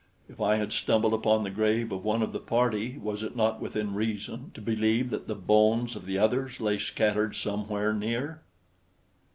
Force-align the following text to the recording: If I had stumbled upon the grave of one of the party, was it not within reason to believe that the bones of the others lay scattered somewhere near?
If 0.27 0.41
I 0.41 0.55
had 0.55 0.73
stumbled 0.73 1.13
upon 1.13 1.43
the 1.43 1.51
grave 1.51 1.91
of 1.91 2.03
one 2.03 2.23
of 2.23 2.31
the 2.31 2.39
party, 2.39 2.97
was 2.97 3.21
it 3.21 3.35
not 3.35 3.61
within 3.61 3.93
reason 3.93 4.49
to 4.55 4.59
believe 4.59 5.11
that 5.11 5.27
the 5.27 5.35
bones 5.35 5.95
of 5.95 6.07
the 6.07 6.17
others 6.17 6.59
lay 6.59 6.79
scattered 6.79 7.35
somewhere 7.35 7.93
near? 7.93 8.41